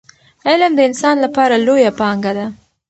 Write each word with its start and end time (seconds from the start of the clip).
علم 0.49 0.71
د 0.75 0.79
انسان 0.89 1.15
لپاره 1.25 1.55
لویه 1.65 1.91
پانګه 1.99 2.31
ده. 2.37 2.45